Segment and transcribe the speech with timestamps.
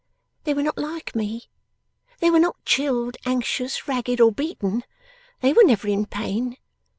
[0.45, 1.43] They were not like me;
[2.21, 4.83] they were not chilled, anxious, ragged, or beaten;
[5.41, 6.57] they were never in pain.